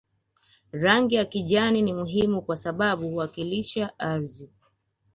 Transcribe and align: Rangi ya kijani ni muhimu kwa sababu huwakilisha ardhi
Rangi 0.73 1.15
ya 1.15 1.25
kijani 1.25 1.81
ni 1.81 1.93
muhimu 1.93 2.41
kwa 2.41 2.57
sababu 2.57 3.09
huwakilisha 3.09 3.99
ardhi 3.99 4.49